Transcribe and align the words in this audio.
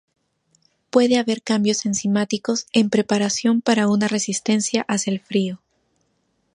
Puede 0.89 1.19
haber 1.19 1.43
cambios 1.43 1.85
enzimáticos 1.85 2.65
en 2.73 2.89
preparación 2.89 3.61
para 3.61 3.87
una 3.87 4.07
resistencia 4.07 4.83
hacia 4.87 5.13
el 5.13 5.19
frío. 5.19 5.61